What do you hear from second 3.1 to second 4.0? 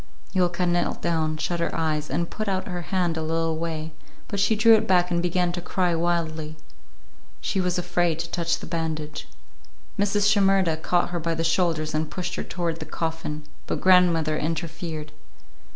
a little way,